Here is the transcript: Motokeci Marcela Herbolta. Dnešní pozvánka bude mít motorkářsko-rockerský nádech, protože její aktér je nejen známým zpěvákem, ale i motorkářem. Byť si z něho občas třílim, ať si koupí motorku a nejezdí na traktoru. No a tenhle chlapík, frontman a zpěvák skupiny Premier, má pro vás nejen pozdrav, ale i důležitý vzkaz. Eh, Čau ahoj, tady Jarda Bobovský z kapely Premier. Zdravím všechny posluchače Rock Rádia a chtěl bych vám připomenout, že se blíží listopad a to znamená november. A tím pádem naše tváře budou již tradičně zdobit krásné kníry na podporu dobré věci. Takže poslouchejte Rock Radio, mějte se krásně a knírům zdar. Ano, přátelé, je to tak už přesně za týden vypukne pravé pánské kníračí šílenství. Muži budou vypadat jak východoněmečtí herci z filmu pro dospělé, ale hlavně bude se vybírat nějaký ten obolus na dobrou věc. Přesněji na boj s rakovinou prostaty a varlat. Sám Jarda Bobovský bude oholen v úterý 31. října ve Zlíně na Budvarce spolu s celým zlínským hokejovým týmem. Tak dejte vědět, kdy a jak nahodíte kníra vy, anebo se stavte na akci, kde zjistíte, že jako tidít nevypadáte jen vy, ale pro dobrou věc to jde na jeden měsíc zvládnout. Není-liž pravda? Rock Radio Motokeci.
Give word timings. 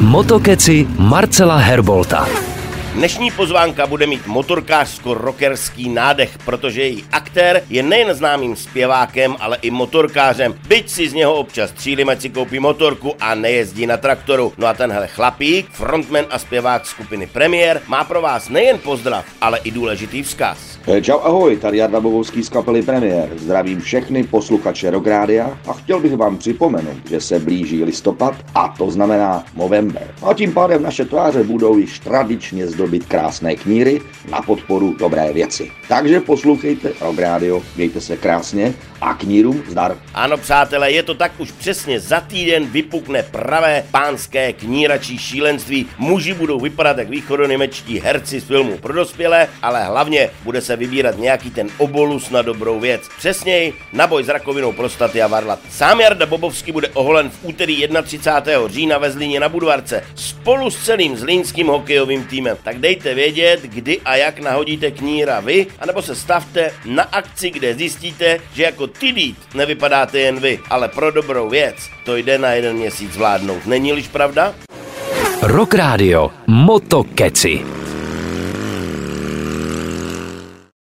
Motokeci 0.00 0.86
Marcela 0.98 1.56
Herbolta. 1.56 2.28
Dnešní 2.94 3.30
pozvánka 3.30 3.86
bude 3.86 4.06
mít 4.06 4.26
motorkářsko-rockerský 4.26 5.88
nádech, 5.88 6.38
protože 6.44 6.82
její 6.82 7.04
aktér 7.28 7.62
je 7.70 7.82
nejen 7.82 8.14
známým 8.14 8.56
zpěvákem, 8.56 9.36
ale 9.40 9.58
i 9.62 9.70
motorkářem. 9.70 10.54
Byť 10.68 10.88
si 10.88 11.08
z 11.08 11.14
něho 11.14 11.34
občas 11.34 11.72
třílim, 11.72 12.08
ať 12.08 12.20
si 12.20 12.30
koupí 12.30 12.58
motorku 12.58 13.14
a 13.20 13.34
nejezdí 13.34 13.86
na 13.86 13.96
traktoru. 13.96 14.52
No 14.58 14.66
a 14.66 14.74
tenhle 14.74 15.06
chlapík, 15.06 15.68
frontman 15.70 16.24
a 16.30 16.38
zpěvák 16.38 16.86
skupiny 16.86 17.26
Premier, 17.26 17.82
má 17.86 18.04
pro 18.04 18.22
vás 18.22 18.48
nejen 18.48 18.78
pozdrav, 18.78 19.24
ale 19.40 19.58
i 19.64 19.70
důležitý 19.70 20.22
vzkaz. 20.22 20.78
Eh, 20.88 21.02
Čau 21.02 21.20
ahoj, 21.20 21.56
tady 21.56 21.78
Jarda 21.78 22.00
Bobovský 22.00 22.42
z 22.42 22.48
kapely 22.48 22.82
Premier. 22.82 23.28
Zdravím 23.36 23.80
všechny 23.80 24.24
posluchače 24.24 24.90
Rock 24.90 25.06
Rádia 25.06 25.58
a 25.68 25.72
chtěl 25.72 26.00
bych 26.00 26.16
vám 26.16 26.36
připomenout, 26.38 27.08
že 27.10 27.20
se 27.20 27.38
blíží 27.38 27.84
listopad 27.84 28.34
a 28.54 28.74
to 28.78 28.90
znamená 28.90 29.44
november. 29.56 30.14
A 30.22 30.34
tím 30.34 30.52
pádem 30.52 30.82
naše 30.82 31.04
tváře 31.04 31.44
budou 31.44 31.76
již 31.78 31.98
tradičně 31.98 32.66
zdobit 32.66 33.06
krásné 33.06 33.56
kníry 33.56 34.00
na 34.30 34.42
podporu 34.42 34.96
dobré 34.98 35.32
věci. 35.32 35.70
Takže 35.88 36.20
poslouchejte 36.20 36.92
Rock 37.18 37.30
Radio, 37.30 37.62
mějte 37.76 38.00
se 38.00 38.16
krásně 38.16 38.74
a 39.00 39.14
knírům 39.14 39.62
zdar. 39.68 39.96
Ano, 40.14 40.36
přátelé, 40.36 40.90
je 40.90 41.02
to 41.02 41.14
tak 41.14 41.32
už 41.38 41.50
přesně 41.50 42.00
za 42.00 42.20
týden 42.20 42.66
vypukne 42.66 43.22
pravé 43.22 43.84
pánské 43.90 44.52
kníračí 44.52 45.18
šílenství. 45.18 45.86
Muži 45.98 46.34
budou 46.34 46.60
vypadat 46.60 46.98
jak 46.98 47.08
východoněmečtí 47.08 48.00
herci 48.00 48.40
z 48.40 48.44
filmu 48.44 48.78
pro 48.78 48.92
dospělé, 48.92 49.48
ale 49.62 49.84
hlavně 49.84 50.30
bude 50.44 50.60
se 50.60 50.76
vybírat 50.76 51.18
nějaký 51.18 51.50
ten 51.50 51.68
obolus 51.78 52.30
na 52.30 52.42
dobrou 52.42 52.80
věc. 52.80 53.02
Přesněji 53.18 53.74
na 53.92 54.06
boj 54.06 54.24
s 54.24 54.28
rakovinou 54.28 54.72
prostaty 54.72 55.22
a 55.22 55.26
varlat. 55.26 55.58
Sám 55.70 56.00
Jarda 56.00 56.26
Bobovský 56.26 56.72
bude 56.72 56.88
oholen 56.88 57.30
v 57.30 57.38
úterý 57.42 57.88
31. 58.02 58.68
října 58.68 58.98
ve 58.98 59.10
Zlíně 59.10 59.40
na 59.40 59.48
Budvarce 59.48 60.04
spolu 60.14 60.70
s 60.70 60.84
celým 60.84 61.16
zlínským 61.16 61.66
hokejovým 61.66 62.24
týmem. 62.24 62.56
Tak 62.62 62.78
dejte 62.78 63.14
vědět, 63.14 63.62
kdy 63.62 64.00
a 64.00 64.16
jak 64.16 64.38
nahodíte 64.38 64.90
kníra 64.90 65.40
vy, 65.40 65.66
anebo 65.80 66.02
se 66.02 66.14
stavte 66.14 66.70
na 66.84 67.07
akci, 67.12 67.50
kde 67.50 67.74
zjistíte, 67.74 68.38
že 68.54 68.62
jako 68.62 68.86
tidít 68.86 69.38
nevypadáte 69.54 70.18
jen 70.18 70.40
vy, 70.40 70.58
ale 70.70 70.88
pro 70.88 71.10
dobrou 71.10 71.48
věc 71.48 71.76
to 72.04 72.16
jde 72.16 72.38
na 72.38 72.50
jeden 72.50 72.76
měsíc 72.76 73.12
zvládnout. 73.12 73.66
Není-liž 73.66 74.08
pravda? 74.08 74.54
Rock 75.42 75.74
Radio 75.74 76.30
Motokeci. 76.46 77.77